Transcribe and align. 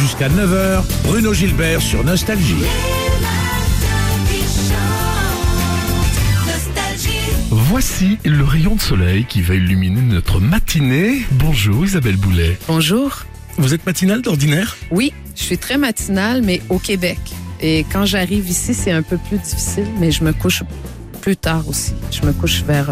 Jusqu'à 0.00 0.28
9h, 0.28 0.82
Bruno 1.04 1.32
Gilbert 1.34 1.80
sur 1.80 2.04
Nostalgie. 2.04 2.64
Voici 7.50 8.18
le 8.24 8.42
rayon 8.42 8.74
de 8.74 8.80
soleil 8.80 9.24
qui 9.24 9.42
va 9.42 9.54
illuminer 9.54 10.00
notre 10.00 10.40
matinée. 10.40 11.22
Bonjour 11.32 11.84
Isabelle 11.84 12.16
Boulet. 12.16 12.58
Bonjour. 12.66 13.24
Vous 13.58 13.74
êtes 13.74 13.84
matinale 13.86 14.22
d'ordinaire? 14.22 14.76
Oui, 14.90 15.12
je 15.36 15.42
suis 15.42 15.58
très 15.58 15.78
matinale, 15.78 16.42
mais 16.42 16.62
au 16.68 16.78
Québec. 16.78 17.18
Et 17.60 17.84
quand 17.92 18.06
j'arrive 18.06 18.48
ici, 18.48 18.74
c'est 18.74 18.92
un 18.92 19.02
peu 19.02 19.18
plus 19.18 19.38
difficile, 19.38 19.86
mais 20.00 20.10
je 20.10 20.24
me 20.24 20.32
couche 20.32 20.62
plus 21.20 21.36
tard 21.36 21.68
aussi. 21.68 21.92
Je 22.10 22.26
me 22.26 22.32
couche 22.32 22.62
vers 22.62 22.90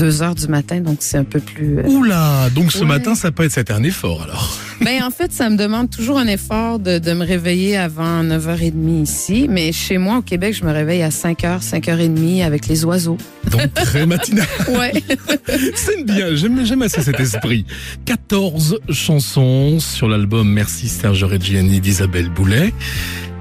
2 0.00 0.22
heures 0.22 0.34
du 0.34 0.48
matin, 0.48 0.80
donc 0.80 0.96
c'est 1.00 1.18
un 1.18 1.24
peu 1.24 1.40
plus... 1.40 1.78
euh, 1.78 1.82
Oula, 1.88 2.48
donc 2.54 2.72
ce 2.72 2.78
Ouais. 2.80 2.86
matin 2.86 3.14
ça 3.14 3.30
peut 3.30 3.44
être 3.44 3.70
un 3.70 3.82
effort 3.82 4.22
alors. 4.22 4.56
Ben, 4.82 5.02
en 5.02 5.10
fait, 5.10 5.30
ça 5.30 5.50
me 5.50 5.58
demande 5.58 5.90
toujours 5.90 6.16
un 6.18 6.26
effort 6.26 6.78
de, 6.78 6.98
de 6.98 7.12
me 7.12 7.22
réveiller 7.22 7.76
avant 7.76 8.24
9h30 8.24 9.02
ici. 9.02 9.46
Mais 9.46 9.72
chez 9.72 9.98
moi, 9.98 10.16
au 10.16 10.22
Québec, 10.22 10.56
je 10.58 10.64
me 10.64 10.72
réveille 10.72 11.02
à 11.02 11.10
5h, 11.10 11.60
5h30 11.62 12.42
avec 12.42 12.66
les 12.66 12.82
oiseaux. 12.86 13.18
Donc 13.50 13.74
très 13.74 14.06
matinale. 14.06 14.46
Ouais. 14.70 14.92
C'est 15.74 16.02
bien, 16.06 16.34
j'aime 16.34 16.64
j'aime 16.64 16.80
assez 16.80 17.02
cet 17.02 17.20
esprit. 17.20 17.66
14 18.06 18.80
chansons 18.88 19.80
sur 19.80 20.08
l'album 20.08 20.50
Merci 20.50 20.88
Serge 20.88 21.24
Reggiani 21.24 21.80
d'Isabelle 21.80 22.30
Boulet. 22.30 22.72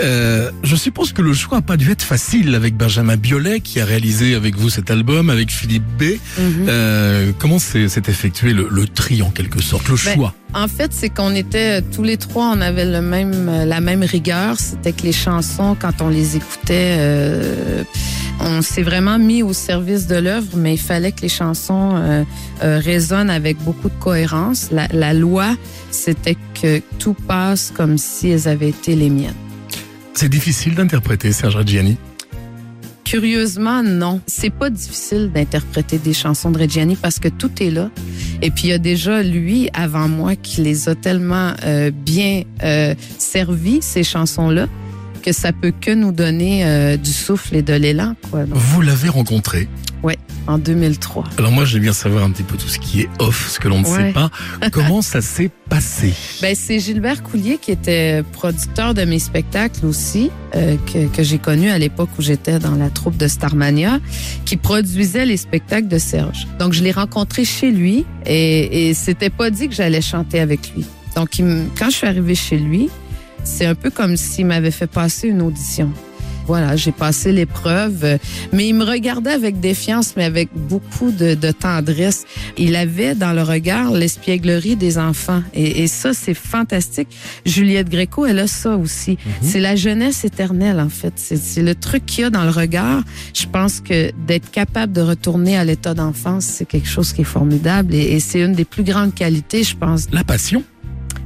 Euh, 0.00 0.50
je 0.62 0.74
suppose 0.74 1.12
que 1.12 1.20
le 1.20 1.34
choix 1.34 1.58
n'a 1.58 1.62
pas 1.62 1.76
dû 1.76 1.90
être 1.90 2.02
facile 2.02 2.54
avec 2.54 2.76
Benjamin 2.76 3.16
Biolay 3.16 3.60
qui 3.60 3.78
a 3.78 3.84
réalisé 3.84 4.34
avec 4.34 4.56
vous 4.56 4.70
cet 4.70 4.90
album, 4.90 5.28
avec 5.28 5.50
Philippe 5.50 5.84
B. 5.98 6.02
Mhm. 6.38 6.66
Euh, 6.68 7.32
comment 7.38 7.58
s'est 7.58 7.84
effectué 7.84 8.54
le, 8.54 8.68
le 8.70 8.86
tri 8.86 9.20
en 9.22 9.30
quelque 9.30 9.60
sorte, 9.60 9.88
le 9.88 9.96
Ben, 10.02 10.14
choix? 10.14 10.34
En 10.54 10.68
fait, 10.68 10.92
c'est 10.92 11.10
qu'on 11.10 11.34
était 11.34 11.80
euh, 11.80 11.84
tous 11.94 12.02
les 12.02 12.16
trois, 12.16 12.52
on 12.56 12.60
avait 12.60 12.86
le 12.86 13.02
même, 13.02 13.64
la 13.66 13.80
même 13.80 14.02
rigueur. 14.02 14.56
C'était 14.58 14.92
que 14.92 15.02
les 15.02 15.12
chansons, 15.12 15.76
quand 15.78 16.00
on 16.00 16.08
les 16.08 16.36
écoutait, 16.36 16.96
euh, 16.98 17.84
on 18.40 18.62
s'est 18.62 18.82
vraiment 18.82 19.18
mis 19.18 19.42
au 19.42 19.52
service 19.52 20.06
de 20.06 20.16
l'œuvre, 20.16 20.56
mais 20.56 20.74
il 20.74 20.80
fallait 20.80 21.12
que 21.12 21.20
les 21.20 21.28
chansons 21.28 22.24
résonnent 22.60 23.30
avec 23.30 23.58
beaucoup 23.58 23.88
de 23.88 23.94
cohérence. 24.00 24.68
La, 24.72 24.88
la 24.88 25.12
loi, 25.12 25.54
c'était 25.90 26.36
que 26.60 26.80
tout 26.98 27.14
passe 27.14 27.72
comme 27.74 27.98
si 27.98 28.30
elles 28.30 28.48
avaient 28.48 28.70
été 28.70 28.96
les 28.96 29.10
miennes. 29.10 29.34
C'est 30.14 30.28
difficile 30.28 30.74
d'interpréter 30.74 31.32
Serge 31.32 31.56
Reggiani. 31.56 31.96
Curieusement, 33.04 33.82
non. 33.82 34.20
C'est 34.26 34.50
pas 34.50 34.70
difficile 34.70 35.30
d'interpréter 35.32 35.98
des 35.98 36.12
chansons 36.12 36.50
de 36.50 36.58
Reggiani 36.58 36.96
parce 36.96 37.18
que 37.18 37.28
tout 37.28 37.50
est 37.62 37.70
là. 37.70 37.90
Et 38.40 38.50
puis 38.50 38.64
il 38.64 38.70
y 38.70 38.72
a 38.72 38.78
déjà 38.78 39.22
lui 39.22 39.68
avant 39.74 40.08
moi 40.08 40.36
qui 40.36 40.62
les 40.62 40.88
a 40.88 40.94
tellement 40.94 41.52
euh, 41.64 41.90
bien 41.90 42.42
euh, 42.62 42.94
servi 43.18 43.80
ces 43.82 44.02
chansons-là 44.02 44.66
que 45.22 45.32
ça 45.32 45.52
peut 45.52 45.72
que 45.80 45.92
nous 45.92 46.12
donner 46.12 46.64
euh, 46.64 46.96
du 46.96 47.12
souffle 47.12 47.56
et 47.56 47.62
de 47.62 47.74
l'élan 47.74 48.14
quoi. 48.30 48.44
Donc, 48.44 48.58
Vous 48.58 48.80
l'avez 48.82 49.08
rencontré? 49.08 49.68
en 50.46 50.58
2003. 50.58 51.24
Alors 51.38 51.52
moi, 51.52 51.64
j'aime 51.64 51.82
bien 51.82 51.92
savoir 51.92 52.24
un 52.24 52.30
petit 52.30 52.42
peu 52.42 52.56
tout 52.56 52.68
ce 52.68 52.78
qui 52.78 53.02
est 53.02 53.08
off, 53.20 53.48
ce 53.48 53.60
que 53.60 53.68
l'on 53.68 53.80
ne 53.80 53.84
sait 53.84 54.12
pas. 54.12 54.30
Comment 54.72 55.02
ça 55.02 55.20
s'est 55.20 55.50
passé? 55.68 56.12
Ben 56.40 56.54
c'est 56.56 56.80
Gilbert 56.80 57.22
Coulier 57.22 57.58
qui 57.58 57.70
était 57.70 58.22
producteur 58.32 58.94
de 58.94 59.04
mes 59.04 59.18
spectacles 59.18 59.86
aussi 59.86 60.30
euh, 60.56 60.76
que, 60.92 61.06
que 61.06 61.22
j'ai 61.22 61.38
connu 61.38 61.70
à 61.70 61.78
l'époque 61.78 62.08
où 62.18 62.22
j'étais 62.22 62.58
dans 62.58 62.74
la 62.74 62.90
troupe 62.90 63.16
de 63.16 63.28
Starmania 63.28 64.00
qui 64.44 64.56
produisait 64.56 65.26
les 65.26 65.36
spectacles 65.36 65.88
de 65.88 65.98
Serge. 65.98 66.48
Donc 66.58 66.72
je 66.72 66.82
l'ai 66.82 66.92
rencontré 66.92 67.44
chez 67.44 67.70
lui 67.70 68.04
et, 68.26 68.88
et 68.88 68.94
c'était 68.94 69.30
pas 69.30 69.50
dit 69.50 69.68
que 69.68 69.74
j'allais 69.74 70.02
chanter 70.02 70.40
avec 70.40 70.72
lui. 70.74 70.84
Donc 71.14 71.38
il 71.38 71.66
quand 71.78 71.90
je 71.90 71.96
suis 71.96 72.06
arrivée 72.06 72.34
chez 72.34 72.58
lui, 72.58 72.90
c'est 73.44 73.66
un 73.66 73.74
peu 73.74 73.90
comme 73.90 74.16
s'il 74.16 74.46
m'avait 74.46 74.70
fait 74.70 74.86
passer 74.86 75.28
une 75.28 75.42
audition. 75.42 75.90
Voilà, 76.48 76.74
j'ai 76.74 76.90
passé 76.90 77.30
l'épreuve, 77.30 78.02
euh, 78.02 78.18
mais 78.52 78.66
il 78.66 78.74
me 78.74 78.84
regardait 78.84 79.30
avec 79.30 79.60
défiance, 79.60 80.14
mais 80.16 80.24
avec 80.24 80.48
beaucoup 80.52 81.12
de, 81.12 81.34
de 81.34 81.52
tendresse. 81.52 82.24
Il 82.58 82.74
avait 82.74 83.14
dans 83.14 83.32
le 83.32 83.42
regard 83.42 83.92
l'espièglerie 83.92 84.74
des 84.74 84.98
enfants, 84.98 85.44
et, 85.54 85.84
et 85.84 85.86
ça, 85.86 86.12
c'est 86.12 86.34
fantastique. 86.34 87.06
Juliette 87.46 87.88
Gréco, 87.88 88.26
elle 88.26 88.40
a 88.40 88.48
ça 88.48 88.76
aussi. 88.76 89.18
C'est 89.40 89.60
la 89.60 89.76
jeunesse 89.76 90.24
éternelle, 90.24 90.80
en 90.80 90.88
fait. 90.88 91.12
C'est 91.14 91.36
c'est 91.36 91.62
le 91.62 91.76
truc 91.76 92.06
qu'il 92.06 92.22
y 92.22 92.24
a 92.24 92.30
dans 92.30 92.44
le 92.44 92.50
regard. 92.50 93.04
Je 93.34 93.46
pense 93.46 93.78
que 93.80 94.10
d'être 94.26 94.50
capable 94.50 94.92
de 94.92 95.00
retourner 95.00 95.56
à 95.56 95.64
l'état 95.64 95.94
d'enfance, 95.94 96.44
c'est 96.44 96.66
quelque 96.66 96.88
chose 96.88 97.12
qui 97.12 97.20
est 97.20 97.24
formidable, 97.24 97.94
et, 97.94 98.14
et 98.14 98.18
c'est 98.20 98.40
une 98.40 98.54
des 98.54 98.64
plus 98.64 98.82
grandes 98.82 99.14
qualités, 99.14 99.62
je 99.62 99.76
pense. 99.76 100.08
La 100.10 100.24
passion, 100.24 100.64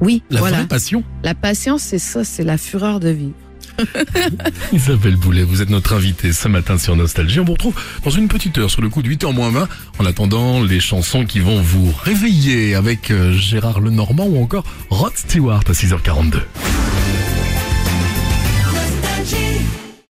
Oui, 0.00 0.22
la 0.30 0.40
voilà. 0.40 0.58
vraie 0.58 0.66
passion. 0.68 1.02
La 1.24 1.34
passion, 1.34 1.78
c'est 1.78 1.98
ça, 1.98 2.24
c'est 2.24 2.44
la 2.44 2.58
fureur 2.58 3.00
de 3.00 3.08
vivre. 3.10 3.34
Isabelle 4.72 5.16
Boulet, 5.16 5.44
vous 5.44 5.62
êtes 5.62 5.70
notre 5.70 5.94
invitée 5.94 6.32
ce 6.32 6.48
matin 6.48 6.78
sur 6.78 6.96
Nostalgie. 6.96 7.40
On 7.40 7.44
vous 7.44 7.52
retrouve 7.52 7.74
dans 8.04 8.10
une 8.10 8.28
petite 8.28 8.58
heure 8.58 8.70
sur 8.70 8.82
le 8.82 8.88
coup 8.88 9.02
de 9.02 9.08
8h 9.08 9.32
moins 9.32 9.50
20. 9.50 9.68
En 9.98 10.04
attendant, 10.04 10.62
les 10.62 10.80
chansons 10.80 11.24
qui 11.24 11.40
vont 11.40 11.60
vous 11.60 11.92
réveiller 12.02 12.74
avec 12.74 13.10
euh, 13.10 13.32
Gérard 13.32 13.80
Lenormand 13.80 14.26
ou 14.26 14.42
encore 14.42 14.64
Rod 14.90 15.16
Stewart 15.16 15.62
à 15.68 15.72
6h42. 15.72 16.40